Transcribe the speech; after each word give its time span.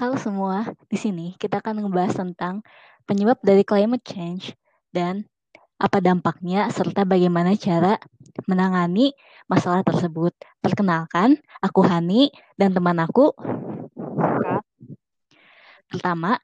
Halo 0.00 0.16
semua, 0.16 0.64
di 0.88 0.96
sini 0.96 1.36
kita 1.36 1.60
akan 1.60 1.84
membahas 1.84 2.16
tentang 2.16 2.64
penyebab 3.04 3.36
dari 3.44 3.60
climate 3.68 4.00
change 4.00 4.56
dan 4.88 5.28
apa 5.76 6.00
dampaknya 6.00 6.72
serta 6.72 7.04
bagaimana 7.04 7.52
cara 7.52 8.00
menangani 8.48 9.12
masalah 9.44 9.84
tersebut. 9.84 10.32
Perkenalkan, 10.64 11.36
aku 11.60 11.84
Hani 11.84 12.32
dan 12.56 12.72
teman 12.72 12.96
aku. 12.96 13.36
Pertama, 15.92 16.40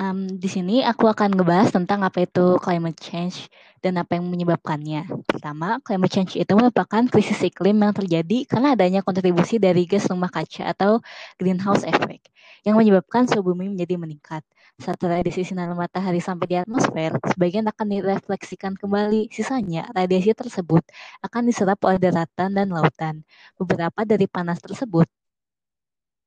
um, 0.00 0.24
di 0.40 0.48
sini 0.48 0.80
aku 0.80 1.12
akan 1.12 1.36
ngebahas 1.36 1.76
tentang 1.76 2.00
apa 2.08 2.24
itu 2.24 2.56
climate 2.56 2.96
change 2.96 3.52
dan 3.84 4.00
apa 4.00 4.16
yang 4.16 4.32
menyebabkannya. 4.32 5.21
Pertama, 5.42 5.82
climate 5.82 6.12
change 6.14 6.38
itu 6.38 6.54
merupakan 6.54 7.02
krisis 7.10 7.42
iklim 7.42 7.74
yang 7.82 7.90
terjadi 7.90 8.46
karena 8.46 8.78
adanya 8.78 9.02
kontribusi 9.02 9.58
dari 9.58 9.90
gas 9.90 10.06
rumah 10.06 10.30
kaca 10.30 10.70
atau 10.70 11.02
greenhouse 11.34 11.82
effect 11.82 12.30
yang 12.62 12.78
menyebabkan 12.78 13.26
suhu 13.26 13.50
bumi 13.50 13.74
menjadi 13.74 13.98
meningkat. 13.98 14.46
Saat 14.78 15.02
radiasi 15.02 15.42
sinar 15.42 15.66
matahari 15.74 16.22
sampai 16.22 16.46
di 16.46 16.56
atmosfer, 16.62 17.18
sebagian 17.26 17.66
akan 17.66 17.86
direfleksikan 17.90 18.78
kembali. 18.78 19.34
Sisanya, 19.34 19.90
radiasi 19.90 20.30
tersebut 20.30 20.86
akan 21.26 21.42
diserap 21.50 21.82
oleh 21.90 21.98
daratan 21.98 22.54
dan 22.54 22.70
lautan. 22.70 23.26
Beberapa 23.58 24.06
dari 24.06 24.30
panas 24.30 24.62
tersebut 24.62 25.10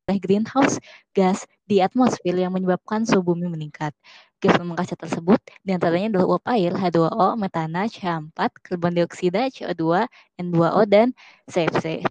oleh 0.05 0.21
greenhouse 0.21 0.77
gas 1.17 1.49
di 1.65 1.81
atmosfer 1.81 2.37
yang 2.37 2.53
menyebabkan 2.53 3.03
suhu 3.09 3.33
bumi 3.33 3.49
meningkat. 3.49 3.91
Gas 4.37 4.53
rumah 4.61 4.77
kaca 4.77 4.93
tersebut 4.93 5.41
di 5.65 5.73
antaranya 5.73 6.13
adalah 6.13 6.37
uap 6.37 6.45
air, 6.53 6.71
H2O, 6.77 7.33
metana, 7.41 7.89
CH4, 7.89 8.37
karbon 8.61 8.93
dioksida, 8.93 9.49
CO2, 9.49 10.05
N2O, 10.37 10.85
dan 10.85 11.17
CFC. 11.49 12.05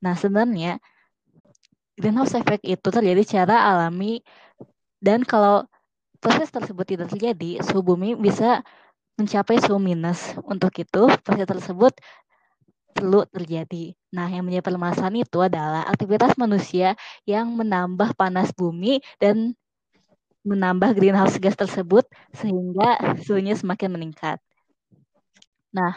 Nah, 0.00 0.16
sebenarnya 0.16 0.80
greenhouse 2.00 2.32
effect 2.32 2.64
itu 2.64 2.88
terjadi 2.88 3.20
secara 3.20 3.68
alami 3.68 4.24
dan 5.04 5.20
kalau 5.20 5.68
proses 6.24 6.48
tersebut 6.48 6.88
tidak 6.88 7.12
terjadi, 7.12 7.60
suhu 7.60 7.84
bumi 7.84 8.16
bisa 8.16 8.64
mencapai 9.20 9.60
suhu 9.60 9.76
minus. 9.76 10.32
Untuk 10.48 10.72
itu, 10.80 11.12
proses 11.20 11.44
tersebut 11.44 11.92
perlu 12.96 13.28
terjadi. 13.28 13.99
Nah, 14.10 14.26
yang 14.26 14.42
menjadi 14.42 14.66
permasalahan 14.66 15.22
itu 15.22 15.38
adalah 15.38 15.86
aktivitas 15.86 16.34
manusia 16.34 16.98
yang 17.22 17.54
menambah 17.54 18.18
panas 18.18 18.50
bumi 18.50 18.98
dan 19.22 19.54
menambah 20.42 20.96
greenhouse 20.98 21.38
gas 21.38 21.54
tersebut 21.54 22.08
sehingga 22.34 22.98
suhunya 23.22 23.54
semakin 23.54 23.94
meningkat. 23.94 24.42
Nah, 25.70 25.94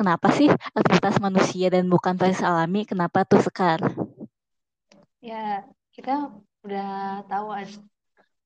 kenapa 0.00 0.32
sih 0.32 0.48
aktivitas 0.72 1.20
manusia 1.20 1.68
dan 1.68 1.84
bukan 1.92 2.16
proses 2.16 2.40
alami? 2.40 2.88
Kenapa 2.88 3.28
tuh 3.28 3.44
sekar? 3.44 3.84
Ya, 5.20 5.68
kita 5.92 6.32
udah 6.64 7.20
tahu 7.28 7.52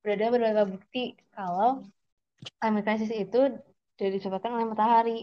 udah 0.02 0.14
ada 0.18 0.26
beberapa 0.34 0.62
bukti 0.66 1.14
kalau 1.30 1.86
climate 2.58 2.82
crisis 2.82 3.14
itu 3.14 3.54
disebabkan 3.94 4.58
oleh 4.58 4.66
matahari. 4.66 5.18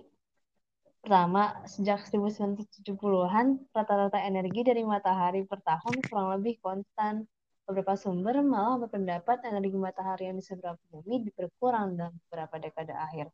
Pertama, 1.01 1.65
sejak 1.65 2.05
1970-an, 2.13 3.73
rata-rata 3.73 4.21
energi 4.21 4.61
dari 4.61 4.85
matahari 4.85 5.41
per 5.49 5.57
tahun 5.65 5.97
kurang 6.05 6.29
lebih 6.37 6.61
konstan. 6.61 7.25
Beberapa 7.65 7.97
sumber 7.97 8.45
malah 8.45 8.77
berpendapat 8.85 9.41
energi 9.49 9.77
matahari 9.81 10.29
yang 10.29 10.37
diserap 10.37 10.77
bumi 10.93 11.25
berkurang 11.33 11.97
dalam 11.97 12.13
beberapa 12.29 12.61
dekade 12.61 12.93
akhir. 12.93 13.33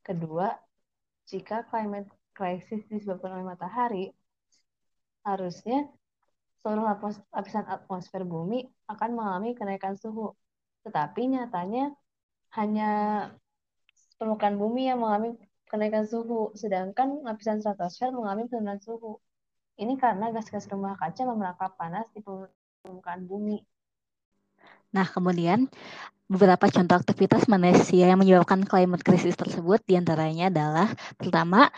Kedua, 0.00 0.56
jika 1.28 1.68
climate 1.68 2.08
crisis 2.32 2.80
disebabkan 2.88 3.36
oleh 3.36 3.46
matahari, 3.46 4.04
harusnya 5.28 5.92
seluruh 6.64 6.96
lapisan 7.28 7.68
atmosfer 7.68 8.24
bumi 8.24 8.64
akan 8.88 9.10
mengalami 9.12 9.52
kenaikan 9.52 10.00
suhu. 10.00 10.32
Tetapi 10.88 11.28
nyatanya 11.28 11.92
hanya 12.56 12.90
permukaan 14.16 14.56
bumi 14.56 14.88
yang 14.88 15.04
mengalami 15.04 15.36
kenaikan 15.72 16.04
suhu, 16.04 16.52
sedangkan 16.52 17.24
lapisan 17.24 17.64
stratosfer 17.64 18.12
mengalami 18.12 18.44
penurunan 18.44 18.76
suhu. 18.76 19.16
Ini 19.80 19.96
karena 19.96 20.28
gas-gas 20.28 20.68
rumah 20.68 21.00
kaca 21.00 21.24
memerangkap 21.24 21.72
panas 21.80 22.04
di 22.12 22.20
permukaan 22.20 23.24
bumi. 23.24 23.64
Nah, 24.92 25.08
kemudian 25.08 25.72
beberapa 26.28 26.68
contoh 26.68 27.00
aktivitas 27.00 27.48
manusia 27.48 28.12
yang 28.12 28.20
menyebabkan 28.20 28.68
climate 28.68 29.00
crisis 29.00 29.32
tersebut 29.32 29.80
di 29.88 29.96
antaranya 29.96 30.52
adalah 30.52 30.92
pertama, 31.16 31.72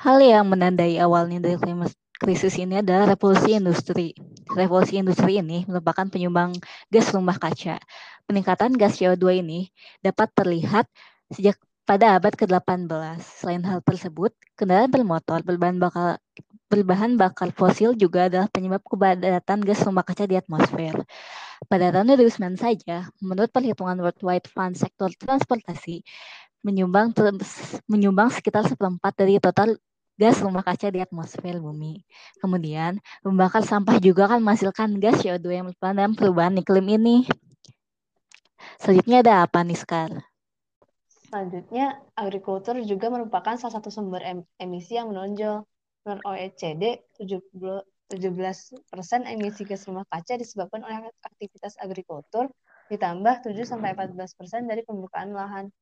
hal 0.00 0.16
yang 0.24 0.48
menandai 0.48 0.96
awalnya 0.96 1.44
dari 1.44 1.60
climate 1.60 1.92
krisis 2.16 2.56
ini 2.56 2.80
adalah 2.80 3.12
revolusi 3.12 3.52
industri. 3.52 4.16
Revolusi 4.48 4.96
industri 4.96 5.44
ini 5.44 5.68
merupakan 5.68 6.08
penyumbang 6.08 6.56
gas 6.88 7.12
rumah 7.12 7.36
kaca. 7.36 7.76
Peningkatan 8.24 8.80
gas 8.80 8.96
CO2 8.96 9.44
ini 9.44 9.68
dapat 10.00 10.32
terlihat 10.32 10.88
sejak 11.28 11.60
pada 11.84 12.16
abad 12.16 12.32
ke-18. 12.32 13.20
Selain 13.20 13.62
hal 13.64 13.84
tersebut, 13.84 14.32
kendaraan 14.56 14.88
bermotor 14.88 15.44
berbahan 15.44 15.76
bakar 15.76 16.16
berbahan 16.72 17.14
bakar 17.14 17.54
fosil 17.54 17.94
juga 17.94 18.26
adalah 18.26 18.48
penyebab 18.50 18.82
kepadatan 18.82 19.62
gas 19.62 19.84
rumah 19.84 20.02
kaca 20.02 20.24
di 20.26 20.34
atmosfer. 20.34 20.96
Pada 21.70 21.94
tahun 21.94 22.18
2009 22.18 22.58
saja, 22.58 23.06
menurut 23.22 23.52
perhitungan 23.52 23.94
World 24.00 24.20
Wide 24.24 24.48
Fund 24.50 24.74
sektor 24.74 25.12
transportasi 25.14 26.02
menyumbang 26.64 27.12
menyumbang 27.86 28.32
sekitar 28.32 28.64
seperempat 28.64 29.12
dari 29.14 29.36
total 29.38 29.76
gas 30.16 30.40
rumah 30.40 30.64
kaca 30.64 30.88
di 30.88 30.98
atmosfer 31.04 31.60
bumi. 31.60 32.02
Kemudian, 32.40 32.98
membakar 33.22 33.62
sampah 33.62 34.00
juga 34.00 34.26
akan 34.26 34.40
menghasilkan 34.42 34.98
gas 34.98 35.20
CO2 35.20 35.46
yang 35.52 35.66
dalam 35.78 36.16
perubahan 36.16 36.56
iklim 36.58 36.96
ini. 36.96 37.16
Selanjutnya 38.80 39.20
ada 39.20 39.34
apa 39.44 39.60
nih 39.62 39.78
sekarang? 39.78 40.33
Selanjutnya, 41.34 41.98
agrikultur 42.14 42.78
juga 42.86 43.10
merupakan 43.10 43.58
salah 43.58 43.82
satu 43.82 43.90
sumber 43.90 44.22
em 44.22 44.46
emisi 44.54 44.94
yang 44.94 45.10
menonjol. 45.10 45.66
Menurut 46.06 46.22
OECD, 46.30 47.02
17% 47.18 47.82
emisi 49.26 49.66
gas 49.66 49.82
rumah 49.90 50.06
kaca 50.06 50.38
disebabkan 50.38 50.86
oleh 50.86 51.10
aktivitas 51.26 51.74
agrikultur, 51.82 52.54
ditambah 52.86 53.50
7-14% 53.50 54.70
dari 54.70 54.86
pembukaan 54.86 55.34
lahan. 55.34 55.74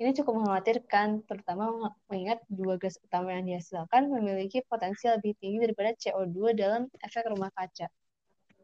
Ini 0.00 0.16
cukup 0.16 0.40
mengkhawatirkan, 0.40 1.28
terutama 1.28 1.92
mengingat 2.08 2.40
dua 2.48 2.80
gas 2.80 2.96
utama 3.04 3.36
yang 3.36 3.52
dihasilkan 3.52 4.08
memiliki 4.08 4.64
potensi 4.64 5.12
lebih 5.12 5.36
tinggi 5.36 5.60
daripada 5.60 5.92
CO2 5.92 6.56
dalam 6.56 6.88
efek 7.04 7.28
rumah 7.28 7.52
kaca. 7.52 7.92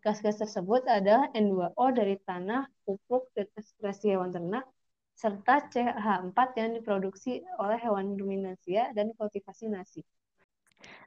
Gas-gas 0.00 0.40
tersebut 0.40 0.88
adalah 0.88 1.28
N2O 1.36 1.92
dari 1.92 2.16
tanah, 2.24 2.64
pupuk, 2.88 3.28
dan 3.36 3.52
ekskresi 3.52 4.16
hewan 4.16 4.32
ternak, 4.32 4.64
serta 5.12 5.68
CH4 5.70 6.38
yang 6.58 6.70
diproduksi 6.76 7.44
oleh 7.60 7.78
hewan 7.78 8.16
ruminansia 8.18 8.90
dan 8.96 9.12
kultivasi 9.14 9.70
nasi. 9.70 10.02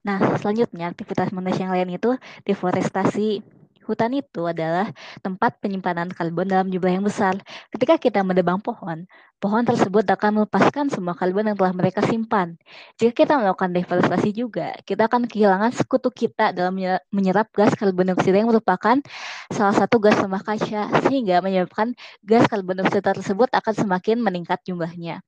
Nah, 0.06 0.22
selanjutnya 0.38 0.94
aktivitas 0.94 1.34
manusia 1.34 1.68
yang 1.68 1.74
lain 1.74 1.98
itu 1.98 2.16
deforestasi. 2.48 3.42
Hutan 3.86 4.18
itu 4.18 4.50
adalah 4.50 4.90
tempat 5.22 5.62
penyimpanan 5.62 6.10
karbon 6.10 6.50
dalam 6.50 6.68
jumlah 6.74 6.90
yang 6.90 7.06
besar. 7.06 7.38
Ketika 7.70 8.02
kita 8.02 8.26
mendebang 8.26 8.58
pohon, 8.58 9.06
pohon 9.38 9.62
tersebut 9.62 10.02
akan 10.10 10.42
melepaskan 10.42 10.90
semua 10.90 11.14
karbon 11.14 11.46
yang 11.54 11.58
telah 11.58 11.70
mereka 11.70 12.02
simpan. 12.02 12.58
Jika 12.98 13.14
kita 13.14 13.38
melakukan 13.38 13.78
deforestasi 13.78 14.34
juga, 14.34 14.74
kita 14.90 15.06
akan 15.06 15.30
kehilangan 15.30 15.70
sekutu 15.78 16.10
kita 16.10 16.50
dalam 16.50 16.74
menyerap 17.14 17.54
gas 17.54 17.78
karbon 17.78 18.10
dioksida 18.10 18.42
yang 18.42 18.50
merupakan 18.50 18.98
salah 19.54 19.76
satu 19.78 20.02
gas 20.02 20.18
rumah 20.18 20.42
kaca, 20.42 20.90
sehingga 21.06 21.46
menyebabkan 21.46 21.94
gas 22.26 22.50
karbon 22.50 22.82
dioksida 22.82 23.14
tersebut 23.14 23.54
akan 23.54 23.74
semakin 23.78 24.18
meningkat 24.18 24.66
jumlahnya. 24.66 25.22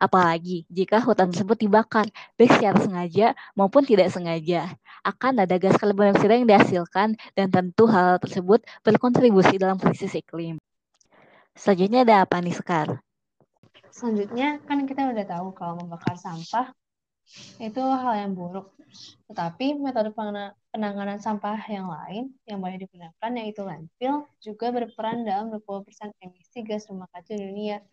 Apalagi 0.00 0.64
jika 0.72 1.00
hutan 1.02 1.32
tersebut 1.32 1.58
dibakar, 1.58 2.08
baik 2.40 2.56
secara 2.56 2.78
sengaja 2.80 3.26
maupun 3.52 3.84
tidak 3.84 4.08
sengaja, 4.08 4.72
akan 5.04 5.44
ada 5.44 5.56
gas 5.60 5.76
karbon 5.76 6.12
dioksida 6.12 6.34
yang 6.38 6.48
dihasilkan 6.48 7.14
dan 7.36 7.46
tentu 7.48 7.84
hal 7.88 8.18
tersebut 8.18 8.64
berkontribusi 8.82 9.60
dalam 9.60 9.76
krisis 9.76 10.16
iklim. 10.16 10.56
Selanjutnya 11.58 12.06
ada 12.06 12.14
apa 12.22 12.38
nih 12.38 12.54
Sekar? 12.54 13.02
Selanjutnya 13.90 14.62
kan 14.62 14.86
kita 14.86 15.10
udah 15.10 15.26
tahu 15.26 15.50
kalau 15.58 15.74
membakar 15.80 16.14
sampah 16.14 16.70
itu 17.58 17.82
hal 17.82 18.14
yang 18.14 18.32
buruk. 18.32 18.72
Tetapi 19.28 19.76
metode 19.76 20.14
penanganan 20.72 21.20
sampah 21.20 21.60
yang 21.68 21.90
lain 21.90 22.32
yang 22.48 22.62
boleh 22.62 22.80
digunakan 22.80 23.30
yaitu 23.36 23.60
landfill 23.66 24.24
juga 24.40 24.72
berperan 24.72 25.28
dalam 25.28 25.52
20% 25.52 25.84
emisi 26.24 26.58
gas 26.64 26.88
rumah 26.88 27.10
kaca 27.12 27.36
dunia 27.36 27.84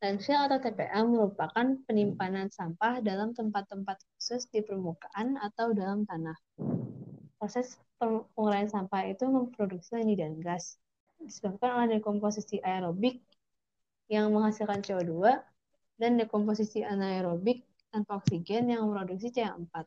Landfill 0.00 0.48
atau 0.48 0.56
TPA 0.56 1.04
merupakan 1.04 1.76
penyimpanan 1.84 2.48
sampah 2.48 3.04
dalam 3.04 3.36
tempat-tempat 3.36 4.00
khusus 4.16 4.48
di 4.48 4.64
permukaan 4.64 5.36
atau 5.36 5.76
dalam 5.76 6.08
tanah. 6.08 6.40
Proses 7.36 7.76
penguraian 8.00 8.64
sampah 8.64 9.12
itu 9.12 9.28
memproduksi 9.28 10.00
ini 10.00 10.16
dan 10.16 10.40
gas, 10.40 10.80
disebabkan 11.20 11.76
oleh 11.76 12.00
dekomposisi 12.00 12.64
aerobik 12.64 13.20
yang 14.08 14.32
menghasilkan 14.32 14.80
CO2 14.80 15.36
dan 16.00 16.16
dekomposisi 16.16 16.80
anaerobik 16.80 17.68
tanpa 17.92 18.24
oksigen 18.24 18.72
yang 18.72 18.88
memproduksi 18.88 19.28
CH4. 19.28 19.84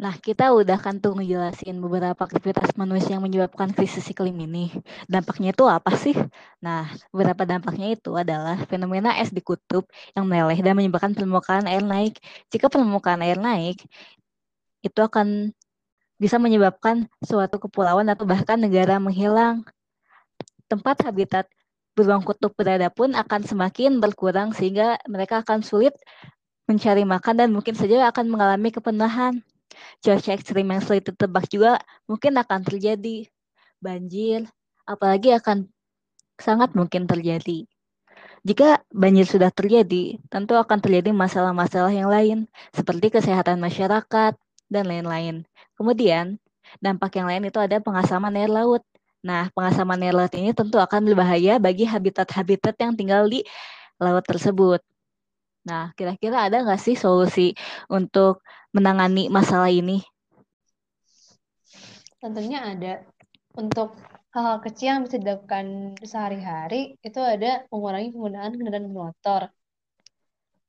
Nah, 0.00 0.16
kita 0.16 0.48
udah 0.56 0.80
kan 0.80 0.96
tuh 0.96 1.12
ngejelasin 1.12 1.76
beberapa 1.76 2.16
aktivitas 2.24 2.72
manusia 2.72 3.20
yang 3.20 3.24
menyebabkan 3.28 3.68
krisis 3.76 4.08
iklim 4.08 4.32
ini. 4.48 4.72
Dampaknya 5.04 5.52
itu 5.52 5.68
apa 5.68 5.92
sih? 5.92 6.16
Nah, 6.64 6.88
beberapa 7.12 7.44
dampaknya 7.44 7.92
itu 7.92 8.16
adalah 8.16 8.56
fenomena 8.64 9.12
es 9.20 9.28
di 9.28 9.44
kutub 9.44 9.84
yang 10.16 10.24
meleleh 10.24 10.56
dan 10.64 10.72
menyebabkan 10.72 11.12
permukaan 11.12 11.68
air 11.68 11.84
naik. 11.84 12.16
Jika 12.48 12.72
permukaan 12.72 13.20
air 13.20 13.36
naik, 13.36 13.84
itu 14.80 15.00
akan 15.04 15.52
bisa 16.16 16.40
menyebabkan 16.40 17.04
suatu 17.20 17.60
kepulauan 17.60 18.08
atau 18.08 18.24
bahkan 18.24 18.56
negara 18.56 18.96
menghilang. 18.96 19.68
Tempat 20.64 21.04
habitat 21.04 21.44
beruang 21.92 22.24
kutub 22.24 22.56
berada 22.56 22.88
pun 22.88 23.12
akan 23.12 23.44
semakin 23.44 24.00
berkurang 24.00 24.56
sehingga 24.56 24.96
mereka 25.04 25.44
akan 25.44 25.60
sulit 25.60 25.92
mencari 26.64 27.04
makan 27.04 27.34
dan 27.36 27.48
mungkin 27.52 27.76
saja 27.76 28.08
akan 28.08 28.32
mengalami 28.32 28.72
kepenuhan 28.72 29.44
cuaca 30.02 30.30
ekstrim 30.34 30.66
yang 30.66 30.82
sulit 30.82 31.04
ditebak 31.06 31.46
juga 31.50 31.80
mungkin 32.08 32.36
akan 32.36 32.60
terjadi 32.64 33.28
banjir, 33.80 34.46
apalagi 34.84 35.32
akan 35.34 35.68
sangat 36.36 36.72
mungkin 36.76 37.04
terjadi. 37.08 37.68
Jika 38.40 38.80
banjir 38.88 39.28
sudah 39.28 39.52
terjadi, 39.52 40.16
tentu 40.32 40.56
akan 40.56 40.80
terjadi 40.80 41.12
masalah-masalah 41.12 41.92
yang 41.92 42.08
lain, 42.08 42.48
seperti 42.72 43.12
kesehatan 43.12 43.60
masyarakat 43.60 44.32
dan 44.72 44.84
lain-lain. 44.88 45.44
Kemudian, 45.76 46.40
dampak 46.80 47.20
yang 47.20 47.28
lain 47.28 47.52
itu 47.52 47.60
ada 47.60 47.76
pengasaman 47.84 48.32
air 48.40 48.48
laut. 48.48 48.80
Nah, 49.20 49.52
pengasaman 49.52 50.00
air 50.00 50.16
laut 50.16 50.32
ini 50.32 50.56
tentu 50.56 50.80
akan 50.80 51.04
berbahaya 51.04 51.60
bagi 51.60 51.84
habitat-habitat 51.84 52.80
yang 52.80 52.96
tinggal 52.96 53.28
di 53.28 53.44
laut 54.00 54.24
tersebut. 54.24 54.80
Nah, 55.68 55.92
kira-kira 55.92 56.48
ada 56.48 56.64
nggak 56.64 56.80
sih 56.80 56.96
solusi 56.96 57.52
untuk 57.92 58.40
menangani 58.70 59.26
masalah 59.26 59.70
ini? 59.70 60.02
Tentunya 62.20 62.62
ada. 62.62 63.02
Untuk 63.56 63.98
hal-hal 64.30 64.62
kecil 64.62 64.88
yang 64.94 65.02
bisa 65.02 65.18
dilakukan 65.18 65.98
sehari-hari, 66.06 66.94
itu 67.02 67.18
ada 67.18 67.66
mengurangi 67.72 68.14
penggunaan 68.14 68.54
kendaraan 68.54 68.86
bermotor. 68.86 69.42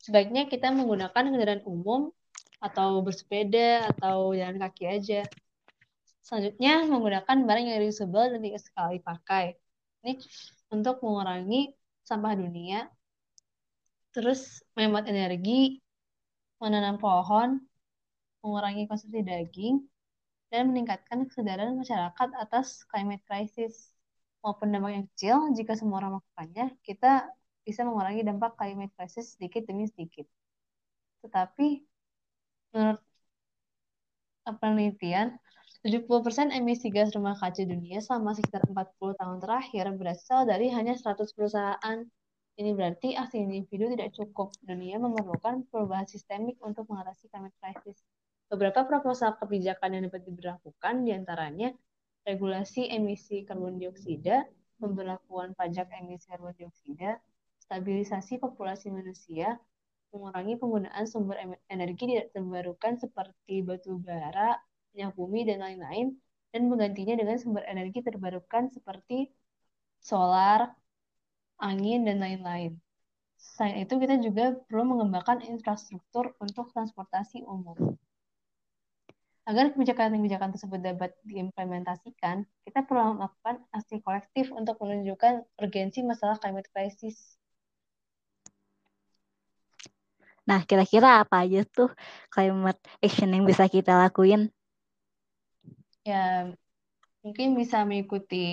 Sebaiknya 0.02 0.50
kita 0.50 0.74
menggunakan 0.74 1.30
kendaraan 1.30 1.62
umum 1.70 2.10
atau 2.58 3.06
bersepeda 3.06 3.94
atau 3.94 4.34
jalan 4.34 4.58
kaki 4.58 4.84
aja. 4.90 5.22
Selanjutnya, 6.26 6.86
menggunakan 6.90 7.38
barang 7.46 7.66
yang 7.70 7.80
reusable 7.82 8.34
dan 8.34 8.42
tidak 8.42 8.62
sekali 8.62 8.98
pakai. 9.02 9.58
Ini 10.02 10.18
untuk 10.74 11.02
mengurangi 11.06 11.74
sampah 12.02 12.34
dunia. 12.34 12.90
Terus, 14.14 14.66
menghemat 14.74 15.06
energi, 15.06 15.82
menanam 16.58 16.98
pohon, 16.98 17.62
mengurangi 18.42 18.90
konsumsi 18.90 19.22
daging, 19.22 19.82
dan 20.52 20.68
meningkatkan 20.70 21.26
kesadaran 21.32 21.80
masyarakat 21.80 22.30
atas 22.36 22.84
climate 22.92 23.24
crisis. 23.26 23.96
Maupun 24.44 24.74
dampak 24.74 24.92
yang 24.92 25.06
kecil, 25.14 25.38
jika 25.54 25.78
semua 25.78 26.02
orang 26.02 26.18
melakukannya, 26.18 26.66
kita 26.82 27.30
bisa 27.62 27.86
mengurangi 27.86 28.26
dampak 28.26 28.58
climate 28.58 28.92
crisis 28.98 29.38
sedikit 29.38 29.64
demi 29.70 29.86
sedikit. 29.88 30.26
Tetapi, 31.24 31.68
menurut 32.74 33.00
penelitian, 34.60 35.38
70% 35.86 36.54
emisi 36.54 36.94
gas 36.94 37.10
rumah 37.16 37.34
kaca 37.38 37.64
dunia 37.66 38.02
selama 38.06 38.38
sekitar 38.38 38.66
40 38.70 39.18
tahun 39.18 39.38
terakhir 39.42 39.86
berasal 39.98 40.46
dari 40.46 40.70
hanya 40.70 40.94
100 40.94 41.34
perusahaan. 41.34 41.98
Ini 42.60 42.78
berarti 42.78 43.18
aksi 43.18 43.42
individu 43.42 43.90
tidak 43.90 44.14
cukup. 44.14 44.54
Dunia 44.62 45.02
memerlukan 45.02 45.66
perubahan 45.72 46.06
sistemik 46.06 46.62
untuk 46.62 46.86
mengatasi 46.92 47.32
climate 47.34 47.56
crisis. 47.58 47.98
Beberapa 48.52 48.84
proposal 48.84 49.40
kebijakan 49.40 49.96
yang 49.96 50.04
dapat 50.12 50.28
diberlakukan 50.28 51.08
di 51.08 51.16
antaranya 51.16 51.72
regulasi 52.28 52.92
emisi 52.92 53.48
karbon 53.48 53.80
dioksida, 53.80 54.44
pemberlakuan 54.76 55.56
pajak 55.56 55.88
emisi 55.96 56.28
karbon 56.28 56.52
dioksida, 56.60 57.16
stabilisasi 57.64 58.44
populasi 58.44 58.92
manusia, 58.92 59.56
mengurangi 60.12 60.60
penggunaan 60.60 61.08
sumber 61.08 61.40
energi 61.72 62.04
tidak 62.12 62.36
terbarukan 62.36 63.00
seperti 63.00 63.64
batu 63.64 63.96
bara, 64.04 64.60
minyak 64.92 65.16
bumi, 65.16 65.48
dan 65.48 65.64
lain-lain, 65.64 66.20
dan 66.52 66.68
menggantinya 66.68 67.16
dengan 67.24 67.40
sumber 67.40 67.64
energi 67.64 68.04
terbarukan 68.04 68.68
seperti 68.76 69.32
solar, 70.04 70.76
angin, 71.64 72.04
dan 72.04 72.20
lain-lain. 72.20 72.76
Selain 73.40 73.88
itu, 73.88 73.96
kita 73.96 74.20
juga 74.20 74.60
perlu 74.68 74.92
mengembangkan 74.92 75.40
infrastruktur 75.48 76.36
untuk 76.44 76.76
transportasi 76.76 77.48
umum. 77.48 77.96
Agar 79.42 79.74
kebijakan-kebijakan 79.74 80.54
tersebut 80.54 80.80
dapat 80.86 81.18
diimplementasikan, 81.26 82.46
kita 82.62 82.86
perlu 82.86 83.18
melakukan 83.18 83.66
aksi 83.74 83.98
kolektif 84.06 84.54
untuk 84.54 84.78
menunjukkan 84.78 85.42
urgensi 85.58 86.06
masalah 86.06 86.38
climate 86.38 86.70
crisis. 86.70 87.42
Nah, 90.46 90.62
kira-kira 90.66 91.26
apa 91.26 91.42
aja 91.42 91.66
tuh 91.66 91.90
climate 92.30 92.82
action 93.02 93.34
yang 93.34 93.46
bisa 93.46 93.66
kita 93.66 93.98
lakuin? 93.98 94.54
Ya, 96.06 96.54
mungkin 97.26 97.58
bisa 97.58 97.82
mengikuti 97.86 98.46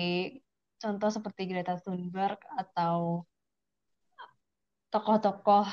contoh 0.81 1.09
seperti 1.13 1.49
Greta 1.49 1.77
Thunberg 1.81 2.37
atau 2.57 3.25
tokoh-tokoh 4.89 5.69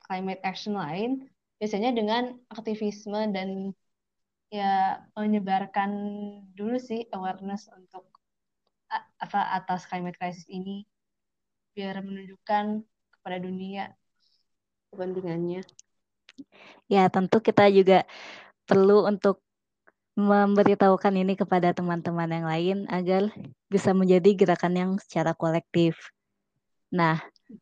climate 0.00 0.40
action 0.44 0.80
lain, 0.80 1.28
biasanya 1.60 1.92
dengan 1.92 2.36
aktivisme 2.48 3.32
dan 3.36 3.76
ya 4.56 5.04
menyebarkan 5.12 5.90
dulu 6.56 6.80
sih 6.80 7.04
awareness 7.12 7.68
untuk 7.76 8.08
apa 9.20 9.40
atas 9.58 9.84
climate 9.84 10.16
crisis 10.16 10.46
ini 10.48 10.86
biar 11.76 12.00
menunjukkan 12.00 12.80
kepada 13.18 13.36
dunia 13.36 13.92
kepentingannya. 14.94 15.60
Ya, 16.88 17.10
tentu 17.12 17.42
kita 17.42 17.68
juga 17.68 18.08
perlu 18.64 19.04
untuk 19.04 19.44
memberitahukan 20.16 21.12
ini 21.12 21.36
kepada 21.36 21.76
teman-teman 21.76 22.30
yang 22.32 22.46
lain 22.48 22.78
agar 22.88 23.28
bisa 23.68 23.92
menjadi 23.92 24.32
gerakan 24.32 24.74
yang 24.74 24.90
secara 24.96 25.36
kolektif. 25.36 26.00
Nah, 26.88 27.20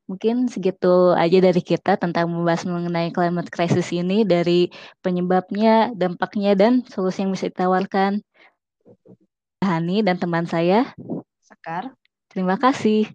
Mungkin 0.08 0.48
segitu 0.48 1.12
aja 1.12 1.38
dari 1.44 1.60
kita 1.60 2.00
tentang 2.00 2.28
membahas 2.32 2.64
mengenai 2.64 3.12
climate 3.12 3.52
crisis 3.52 3.92
ini 3.92 4.24
dari 4.24 4.72
penyebabnya, 5.04 5.92
dampaknya, 5.92 6.56
dan 6.56 6.84
solusi 6.88 7.24
yang 7.24 7.32
bisa 7.32 7.52
ditawarkan. 7.52 8.24
Hani 9.60 10.04
dan 10.04 10.16
teman 10.20 10.44
saya. 10.44 10.92
Sekar. 11.40 11.92
Terima 12.32 12.56
kasih. 12.60 13.08